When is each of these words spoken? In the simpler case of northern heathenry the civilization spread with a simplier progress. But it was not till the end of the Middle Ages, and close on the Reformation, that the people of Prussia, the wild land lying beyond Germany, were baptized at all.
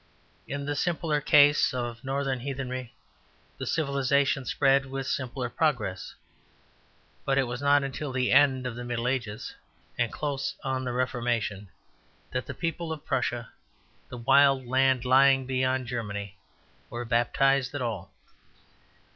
In 0.47 0.65
the 0.65 0.75
simpler 0.75 1.21
case 1.21 1.75
of 1.75 2.03
northern 2.03 2.39
heathenry 2.39 2.95
the 3.59 3.67
civilization 3.67 4.45
spread 4.45 4.87
with 4.87 5.05
a 5.05 5.09
simplier 5.09 5.47
progress. 5.55 6.15
But 7.23 7.37
it 7.37 7.43
was 7.43 7.61
not 7.61 7.83
till 7.93 8.11
the 8.11 8.31
end 8.31 8.65
of 8.65 8.75
the 8.75 8.83
Middle 8.83 9.07
Ages, 9.07 9.53
and 9.99 10.11
close 10.11 10.55
on 10.63 10.85
the 10.85 10.91
Reformation, 10.91 11.69
that 12.31 12.47
the 12.47 12.55
people 12.55 12.91
of 12.91 13.05
Prussia, 13.05 13.51
the 14.09 14.17
wild 14.17 14.65
land 14.65 15.05
lying 15.05 15.45
beyond 15.45 15.85
Germany, 15.85 16.35
were 16.89 17.05
baptized 17.05 17.75
at 17.75 17.81
all. 17.83 18.11